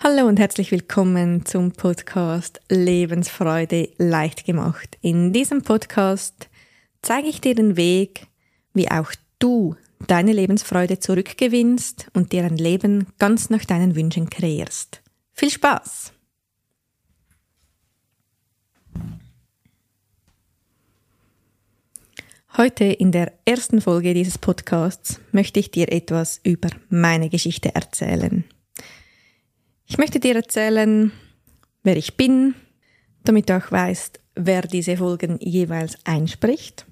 [0.00, 4.96] Hallo und herzlich willkommen zum Podcast Lebensfreude leicht gemacht.
[5.00, 6.48] In diesem Podcast
[7.02, 8.28] zeige ich dir den Weg,
[8.74, 9.74] wie auch du
[10.06, 15.02] deine Lebensfreude zurückgewinnst und dir ein Leben ganz nach deinen Wünschen kreierst.
[15.32, 16.12] Viel Spaß!
[22.56, 28.44] Heute in der ersten Folge dieses Podcasts möchte ich dir etwas über meine Geschichte erzählen.
[29.90, 31.12] Ich möchte dir erzählen,
[31.82, 32.54] wer ich bin,
[33.24, 36.84] damit du auch weißt, wer diese Folgen jeweils einspricht.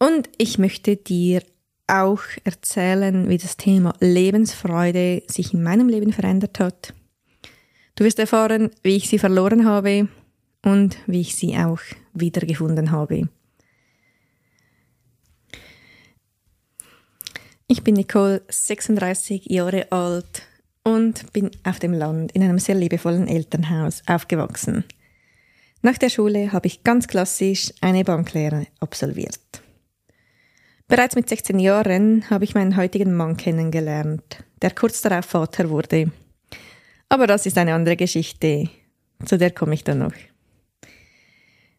[0.00, 1.44] Und ich möchte dir
[1.86, 6.92] auch erzählen, wie das Thema Lebensfreude sich in meinem Leben verändert hat.
[7.94, 10.08] Du wirst erfahren, wie ich sie verloren habe
[10.64, 11.80] und wie ich sie auch
[12.14, 13.28] wiedergefunden habe.
[17.68, 20.42] Ich bin Nicole, 36 Jahre alt,
[20.84, 24.84] und bin auf dem Land in einem sehr liebevollen Elternhaus aufgewachsen.
[25.82, 29.40] Nach der Schule habe ich ganz klassisch eine Banklehre absolviert.
[30.88, 36.10] Bereits mit 16 Jahren habe ich meinen heutigen Mann kennengelernt, der kurz darauf Vater wurde.
[37.08, 38.68] Aber das ist eine andere Geschichte,
[39.24, 40.12] zu der komme ich dann noch.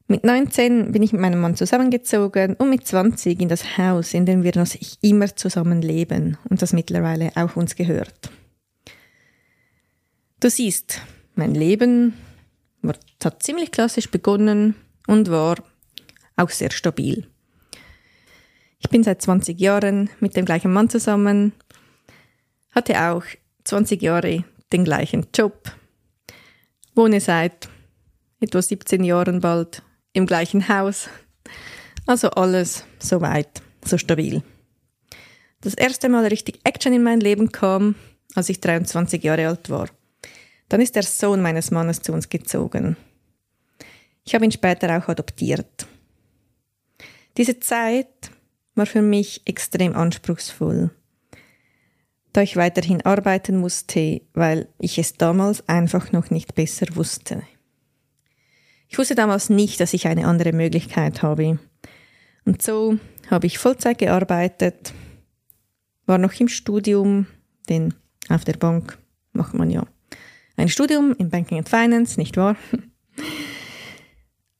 [0.07, 4.25] Mit 19 bin ich mit meinem Mann zusammengezogen und mit 20 in das Haus, in
[4.25, 4.67] dem wir noch
[5.01, 8.31] immer zusammen leben und das mittlerweile auch uns gehört.
[10.43, 10.99] Du siehst,
[11.35, 12.15] mein Leben
[13.23, 14.75] hat ziemlich klassisch begonnen
[15.07, 15.55] und war
[16.35, 17.25] auch sehr stabil.
[18.77, 21.53] Ich bin seit 20 Jahren mit dem gleichen Mann zusammen,
[22.71, 23.23] hatte auch
[23.63, 25.71] 20 Jahre den gleichen Job,
[26.93, 27.69] wohne seit
[28.41, 31.07] etwa 17 Jahren bald im gleichen Haus.
[32.05, 34.43] Also alles so weit, so stabil.
[35.61, 37.95] Das erste Mal richtig Action in mein Leben kam,
[38.35, 39.87] als ich 23 Jahre alt war.
[40.73, 42.97] Dann ist der Sohn meines Mannes zu uns gezogen.
[44.23, 45.85] Ich habe ihn später auch adoptiert.
[47.37, 48.31] Diese Zeit
[48.73, 50.89] war für mich extrem anspruchsvoll,
[52.31, 57.43] da ich weiterhin arbeiten musste, weil ich es damals einfach noch nicht besser wusste.
[58.87, 61.59] Ich wusste damals nicht, dass ich eine andere Möglichkeit habe.
[62.45, 62.97] Und so
[63.29, 64.91] habe ich Vollzeit gearbeitet,
[66.07, 67.27] war noch im Studium,
[67.69, 67.93] denn
[68.27, 68.97] auf der Bank
[69.33, 69.85] macht man ja
[70.63, 72.55] ein Studium in Banking and Finance, nicht wahr?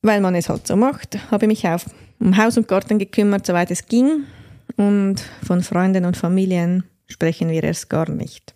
[0.01, 1.85] Weil man es halt so macht, habe ich mich auf,
[2.19, 4.25] um Haus und Garten gekümmert, soweit es ging.
[4.75, 8.53] Und von Freunden und Familien sprechen wir erst gar nicht.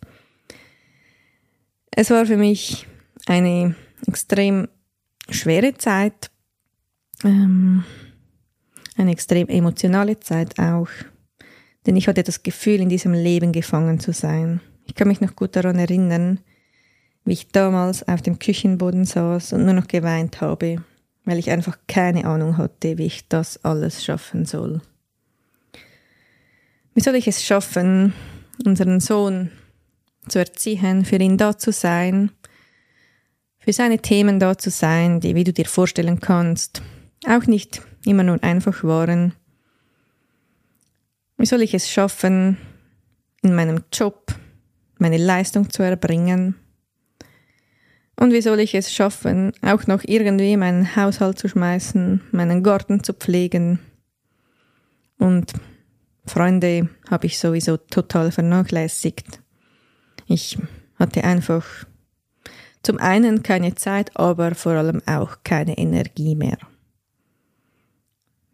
[1.91, 2.85] Es war für mich
[3.27, 3.75] eine
[4.05, 4.67] extrem
[5.29, 6.29] schwere Zeit,
[7.23, 7.85] ähm,
[8.97, 10.89] eine extrem emotionale Zeit auch,
[11.85, 14.59] denn ich hatte das Gefühl, in diesem Leben gefangen zu sein.
[14.85, 16.41] Ich kann mich noch gut daran erinnern,
[17.27, 20.81] wie ich damals auf dem Küchenboden saß und nur noch geweint habe,
[21.25, 24.81] weil ich einfach keine Ahnung hatte, wie ich das alles schaffen soll.
[26.93, 28.13] Wie soll ich es schaffen,
[28.65, 29.51] unseren Sohn
[30.29, 32.31] zu erziehen, für ihn da zu sein,
[33.59, 36.81] für seine Themen da zu sein, die, wie du dir vorstellen kannst,
[37.27, 39.33] auch nicht immer nur einfach waren.
[41.37, 42.57] Wie soll ich es schaffen,
[43.41, 44.33] in meinem Job
[44.97, 46.55] meine Leistung zu erbringen,
[48.19, 53.03] und wie soll ich es schaffen, auch noch irgendwie meinen Haushalt zu schmeißen, meinen Garten
[53.03, 53.79] zu pflegen?
[55.19, 55.53] Und
[56.25, 59.39] Freunde habe ich sowieso total vernachlässigt.
[60.25, 60.57] Ich
[60.97, 61.65] hatte einfach
[62.83, 66.57] zum einen keine Zeit, aber vor allem auch keine Energie mehr.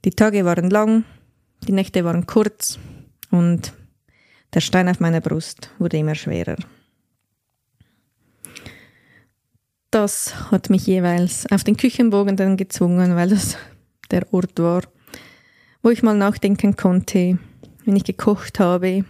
[0.05, 1.05] Die Tage waren lang,
[1.67, 2.79] die Nächte waren kurz
[3.31, 3.73] und
[4.53, 6.57] der Stein auf meiner Brust wurde immer schwerer.
[9.93, 13.57] Das hat mich jeweils auf den Küchenbogen dann gezwungen, weil das
[14.09, 14.81] der Ort war,
[15.83, 17.37] wo ich mal nachdenken konnte,
[17.85, 19.05] wenn ich gekocht habe.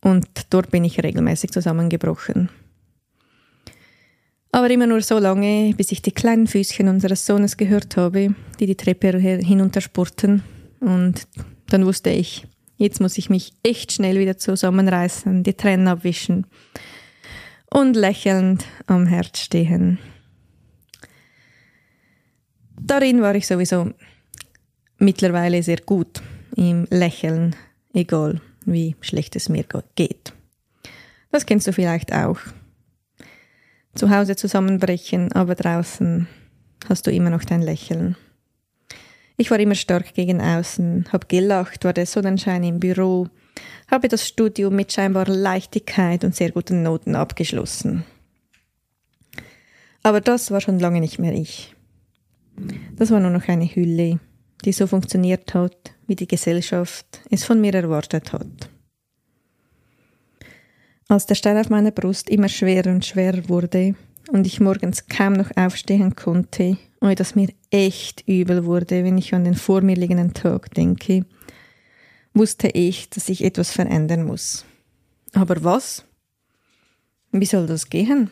[0.00, 2.48] Und dort bin ich regelmäßig zusammengebrochen.
[4.52, 8.66] Aber immer nur so lange, bis ich die kleinen Füßchen unseres Sohnes gehört habe, die
[8.66, 10.42] die Treppe hinunterspurten.
[10.80, 11.26] Und
[11.68, 16.46] dann wusste ich, jetzt muss ich mich echt schnell wieder zusammenreißen, die Tränen abwischen
[17.74, 19.98] und lächelnd am Herz stehen.
[22.80, 23.90] Darin war ich sowieso
[24.98, 26.22] mittlerweile sehr gut
[26.54, 27.56] im Lächeln,
[27.92, 29.64] egal wie schlecht es mir
[29.96, 30.32] geht.
[31.32, 32.38] Das kennst du vielleicht auch.
[33.96, 36.28] Zu Hause zusammenbrechen, aber draußen
[36.88, 38.16] hast du immer noch dein Lächeln.
[39.36, 43.28] Ich war immer stark gegen außen, hab gelacht, war der Sonnenschein im Büro,
[43.90, 48.04] habe das Studium mit scheinbarer Leichtigkeit und sehr guten Noten abgeschlossen.
[50.02, 51.74] Aber das war schon lange nicht mehr ich.
[52.96, 54.20] Das war nur noch eine Hülle,
[54.64, 58.70] die so funktioniert hat, wie die Gesellschaft es von mir erwartet hat.
[61.08, 63.94] Als der Stein auf meiner Brust immer schwerer und schwerer wurde
[64.30, 69.34] und ich morgens kaum noch aufstehen konnte und dass mir echt übel wurde, wenn ich
[69.34, 71.24] an den vor mir liegenden Tag denke,
[72.34, 74.64] wusste ich, dass ich etwas verändern muss.
[75.32, 76.04] Aber was?
[77.32, 78.30] Wie soll das gehen?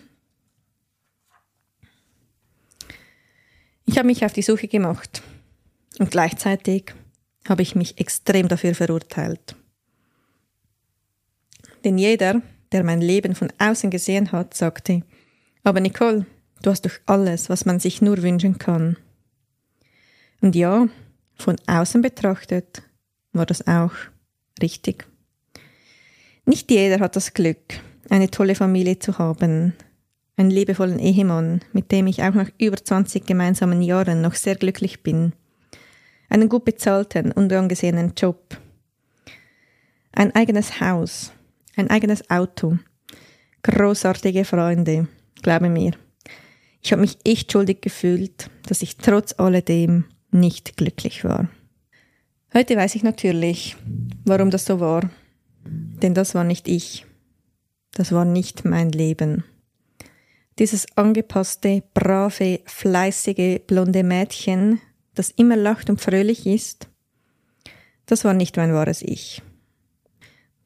[3.87, 5.23] Ich habe mich auf die Suche gemacht
[5.99, 6.95] und gleichzeitig
[7.49, 9.57] habe ich mich extrem dafür verurteilt.
[11.85, 15.03] Denn jeder, der mein Leben von außen gesehen hat, sagte,
[15.65, 16.27] aber Nicole,
[16.63, 18.97] du hast doch alles, was man sich nur wünschen kann.
[20.41, 20.89] Und ja,
[21.35, 22.83] von außen betrachtet
[23.33, 23.93] war das auch
[24.61, 25.07] richtig.
[26.45, 27.81] Nicht jeder hat das Glück,
[28.11, 29.75] eine tolle Familie zu haben,
[30.37, 35.03] einen liebevollen Ehemann, mit dem ich auch nach über 20 gemeinsamen Jahren noch sehr glücklich
[35.03, 35.33] bin,
[36.29, 38.59] einen gut bezahlten und angesehenen Job,
[40.13, 41.33] ein eigenes Haus,
[41.77, 42.79] ein eigenes Auto,
[43.63, 45.09] großartige Freunde,
[45.43, 45.93] glaube mir.
[46.83, 51.49] Ich habe mich echt schuldig gefühlt, dass ich trotz alledem nicht glücklich war.
[52.55, 53.77] Heute weiß ich natürlich,
[54.27, 55.09] warum das so war.
[55.65, 57.07] Denn das war nicht ich.
[57.95, 59.45] Das war nicht mein Leben.
[60.59, 64.83] Dieses angepasste, brave, fleißige, blonde Mädchen,
[65.15, 66.89] das immer lacht und fröhlich ist,
[68.05, 69.41] das war nicht mein wahres Ich.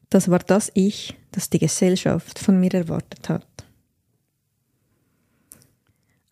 [0.09, 3.66] Das war das Ich, das die Gesellschaft von mir erwartet hat.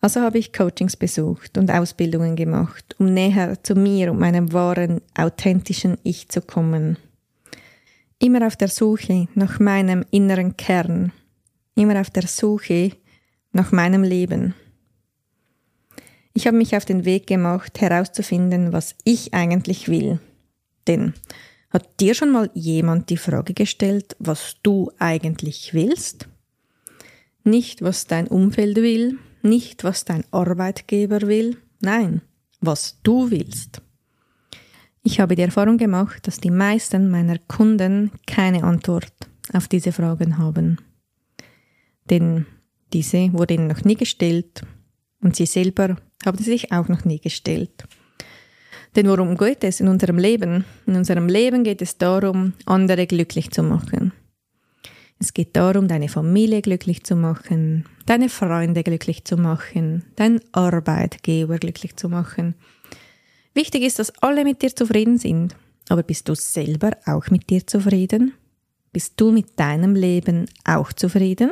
[0.06, 5.00] Also habe ich Coachings besucht und Ausbildungen gemacht, um näher zu mir und meinem wahren,
[5.16, 6.96] authentischen Ich zu kommen.
[8.20, 11.10] Immer auf der Suche nach meinem inneren Kern,
[11.74, 12.92] immer auf der Suche
[13.50, 14.54] nach meinem Leben.
[16.34, 20.20] Ich habe mich auf den Weg gemacht, herauszufinden, was ich eigentlich will.
[20.86, 21.14] Denn
[21.70, 26.28] hat dir schon mal jemand die Frage gestellt, was du eigentlich willst?
[27.42, 32.22] Nicht, was dein Umfeld will, nicht, was dein Arbeitgeber will, nein,
[32.60, 33.80] was du willst.
[35.02, 39.12] Ich habe die Erfahrung gemacht, dass die meisten meiner Kunden keine Antwort
[39.52, 40.78] auf diese Fragen haben.
[42.10, 42.46] Denn
[42.92, 44.62] diese wurde ihnen noch nie gestellt
[45.20, 47.84] und sie selber haben sie sich auch noch nie gestellt.
[48.96, 50.64] Denn worum geht es in unserem Leben?
[50.86, 54.12] In unserem Leben geht es darum, andere glücklich zu machen.
[55.18, 61.58] Es geht darum, deine Familie glücklich zu machen, deine Freunde glücklich zu machen, deinen Arbeitgeber
[61.58, 62.54] glücklich zu machen.
[63.54, 65.56] Wichtig ist, dass alle mit dir zufrieden sind.
[65.88, 68.34] Aber bist du selber auch mit dir zufrieden?
[68.92, 71.50] Bist du mit deinem Leben auch zufrieden?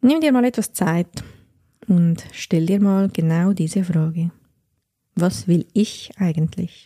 [0.00, 1.24] Nimm dir mal etwas Zeit
[1.86, 4.30] und stell dir mal genau diese Frage.
[5.14, 6.84] Was will ich eigentlich?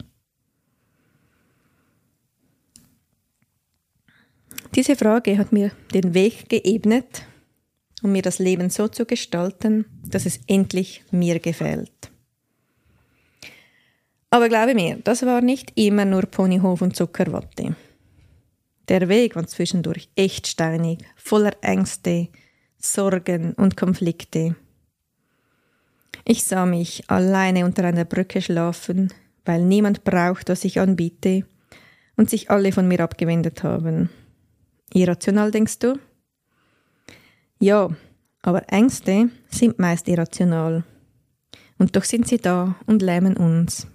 [4.74, 7.26] Diese Frage hat mir den Weg geebnet,
[8.02, 12.10] um mir das Leben so zu gestalten, dass es endlich mir gefällt.
[14.30, 17.76] Aber glaube mir, das war nicht immer nur Ponyhof und Zuckerwatte.
[18.88, 22.28] Der Weg war zwischendurch echt steinig, voller Ängste,
[22.78, 24.56] Sorgen und Konflikte.
[26.24, 29.12] Ich sah mich alleine unter einer Brücke schlafen,
[29.44, 31.44] weil niemand braucht, was ich anbiete,
[32.16, 34.08] und sich alle von mir abgewendet haben.
[34.94, 35.98] Irrational denkst du?
[37.58, 37.90] Ja,
[38.42, 40.84] aber Ängste sind meist irrational.
[41.78, 43.86] Und doch sind sie da und lähmen uns.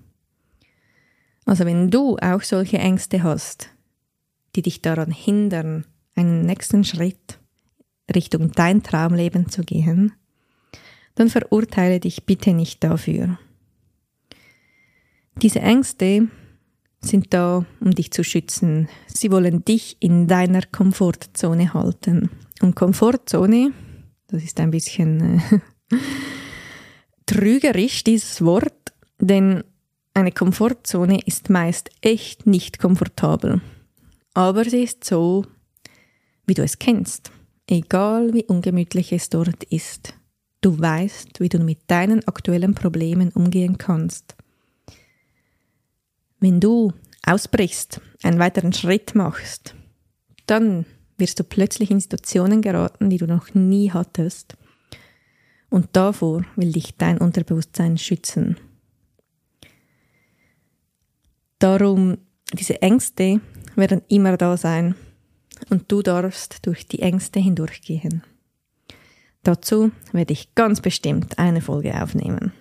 [1.45, 3.69] Also wenn du auch solche Ängste hast,
[4.55, 5.85] die dich daran hindern,
[6.15, 7.39] einen nächsten Schritt
[8.13, 10.13] Richtung dein Traumleben zu gehen,
[11.15, 13.37] dann verurteile dich bitte nicht dafür.
[15.41, 16.27] Diese Ängste
[17.01, 18.89] sind da, um dich zu schützen.
[19.07, 22.29] Sie wollen dich in deiner Komfortzone halten.
[22.61, 23.71] Und Komfortzone,
[24.27, 25.41] das ist ein bisschen
[25.91, 25.97] äh,
[27.25, 29.63] trügerisch, dieses Wort, denn
[30.13, 33.61] eine Komfortzone ist meist echt nicht komfortabel.
[34.33, 35.45] Aber sie ist so,
[36.47, 37.31] wie du es kennst,
[37.67, 40.15] egal wie ungemütlich es dort ist.
[40.61, 44.36] Du weißt, wie du mit deinen aktuellen Problemen umgehen kannst.
[46.39, 46.93] Wenn du
[47.25, 49.75] ausbrichst, einen weiteren Schritt machst,
[50.45, 50.85] dann
[51.17, 54.55] wirst du plötzlich in Situationen geraten, die du noch nie hattest.
[55.69, 58.57] Und davor will dich dein Unterbewusstsein schützen.
[61.59, 62.17] Darum,
[62.53, 63.41] diese Ängste
[63.75, 64.95] werden immer da sein
[65.69, 68.23] und du darfst durch die Ängste hindurchgehen.
[69.43, 72.53] Dazu werde ich ganz bestimmt eine Folge aufnehmen.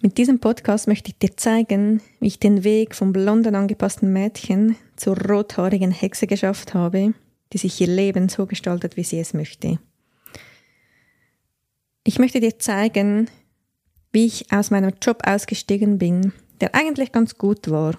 [0.00, 4.76] Mit diesem Podcast möchte ich dir zeigen, wie ich den Weg vom blonden angepassten Mädchen
[4.94, 7.14] zur rothaarigen Hexe geschafft habe,
[7.52, 9.80] die sich ihr Leben so gestaltet, wie sie es möchte.
[12.04, 13.28] Ich möchte dir zeigen,
[14.12, 17.98] wie ich aus meinem Job ausgestiegen bin, der eigentlich ganz gut war,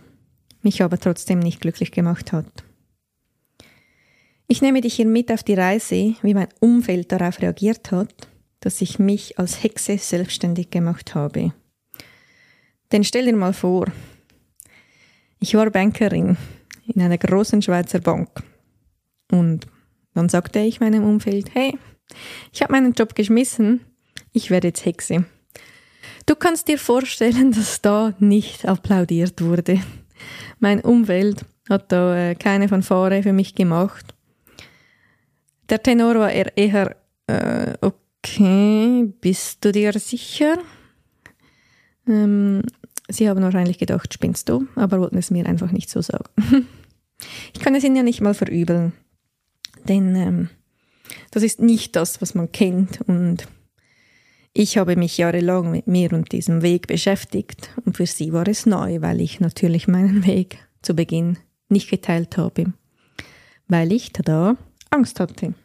[0.61, 2.63] mich aber trotzdem nicht glücklich gemacht hat.
[4.47, 8.29] Ich nehme dich hier mit auf die Reise, wie mein Umfeld darauf reagiert hat,
[8.61, 11.53] dass ich mich als Hexe selbstständig gemacht habe.
[12.91, 13.85] Denn stell dir mal vor,
[15.39, 16.37] ich war Bankerin
[16.87, 18.29] in einer großen Schweizer Bank.
[19.31, 19.67] Und
[20.13, 21.77] dann sagte ich meinem Umfeld, hey,
[22.51, 23.81] ich habe meinen Job geschmissen,
[24.33, 25.25] ich werde jetzt Hexe.
[26.25, 29.81] Du kannst dir vorstellen, dass da nicht applaudiert wurde.
[30.59, 34.13] Mein Umfeld hat da äh, keine Fanfare für mich gemacht.
[35.69, 36.95] Der Tenor war eher,
[37.27, 40.57] äh, okay, bist du dir sicher?
[42.09, 42.63] Ähm,
[43.11, 46.29] Sie haben wahrscheinlich gedacht, spinnst du, aber wollten es mir einfach nicht so sagen.
[47.53, 48.93] ich kann es ihnen ja nicht mal verübeln,
[49.87, 50.49] denn ähm,
[51.31, 53.01] das ist nicht das, was man kennt.
[53.01, 53.47] Und
[54.53, 57.71] ich habe mich jahrelang mit mir und diesem Weg beschäftigt.
[57.83, 62.37] Und für sie war es neu, weil ich natürlich meinen Weg zu Beginn nicht geteilt
[62.37, 62.73] habe,
[63.67, 64.55] weil ich da
[64.91, 65.55] Angst hatte.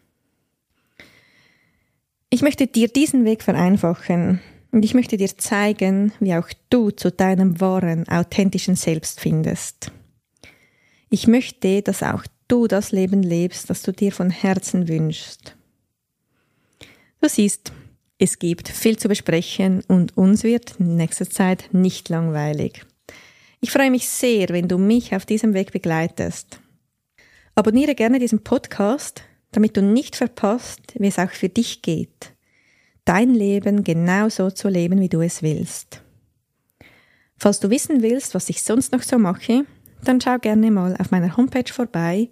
[2.30, 4.40] Ich möchte dir diesen Weg vereinfachen,
[4.74, 9.92] und ich möchte dir zeigen, wie auch du zu deinem wahren, authentischen Selbst findest.
[11.10, 15.54] Ich möchte, dass auch du das Leben lebst, das du dir von Herzen wünschst.
[17.20, 17.70] Du siehst,
[18.18, 22.84] es gibt viel zu besprechen und uns wird in nächster Zeit nicht langweilig.
[23.60, 26.58] Ich freue mich sehr, wenn du mich auf diesem Weg begleitest.
[27.54, 32.33] Abonniere gerne diesen Podcast, damit du nicht verpasst, wie es auch für dich geht
[33.04, 36.02] dein Leben genau so zu leben, wie du es willst.
[37.36, 39.66] Falls du wissen willst, was ich sonst noch so mache,
[40.02, 42.28] dann schau gerne mal auf meiner Homepage vorbei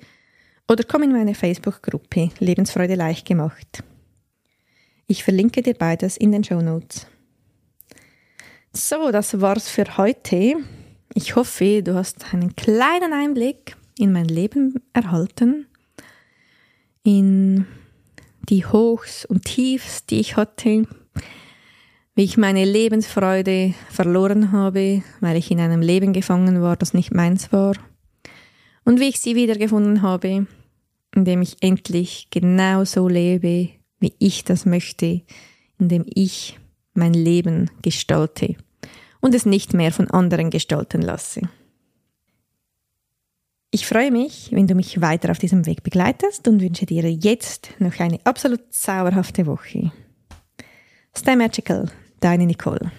[0.68, 3.82] oder komm in meine Facebook-Gruppe Lebensfreude leicht gemacht.
[5.06, 7.06] Ich verlinke dir beides in den Show Notes.
[8.72, 10.56] So, das war's für heute.
[11.14, 15.66] Ich hoffe, du hast einen kleinen Einblick in mein Leben erhalten,
[17.02, 17.66] in
[18.48, 20.86] die Hochs und Tiefs, die ich hatte,
[22.14, 27.14] wie ich meine Lebensfreude verloren habe, weil ich in einem Leben gefangen war, das nicht
[27.14, 27.74] meins war,
[28.84, 30.46] und wie ich sie wiedergefunden habe,
[31.14, 33.68] indem ich endlich genau so lebe,
[34.00, 35.22] wie ich das möchte,
[35.78, 36.58] indem ich
[36.94, 38.56] mein Leben gestalte
[39.20, 41.42] und es nicht mehr von anderen gestalten lasse.
[43.74, 47.70] Ich freue mich, wenn du mich weiter auf diesem Weg begleitest und wünsche dir jetzt
[47.78, 49.90] noch eine absolut zauberhafte Woche.
[51.16, 52.92] Stay magical, deine Nicole.